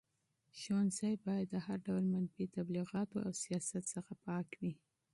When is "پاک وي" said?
4.25-4.73